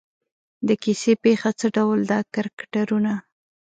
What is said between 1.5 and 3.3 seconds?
څه ډول ده کرکټرونه.